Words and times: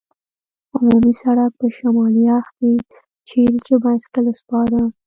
عمومي 0.75 1.13
سړک 1.21 1.51
په 1.61 1.67
شمالي 1.77 2.23
اړخ 2.37 2.47
کې، 2.59 2.73
چېرې 3.29 3.57
چې 3.65 3.73
بایسکل 3.83 4.25
سپاره. 4.39 4.81